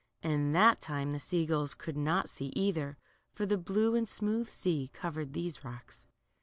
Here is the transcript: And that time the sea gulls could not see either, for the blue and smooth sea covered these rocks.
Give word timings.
And 0.23 0.55
that 0.55 0.79
time 0.81 1.11
the 1.11 1.19
sea 1.19 1.45
gulls 1.45 1.75
could 1.75 1.95
not 1.95 2.27
see 2.27 2.47
either, 2.55 2.97
for 3.33 3.45
the 3.45 3.55
blue 3.55 3.93
and 3.93 4.07
smooth 4.07 4.49
sea 4.49 4.89
covered 4.91 5.33
these 5.33 5.63
rocks. 5.63 6.07